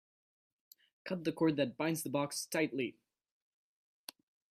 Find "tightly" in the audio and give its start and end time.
2.47-2.97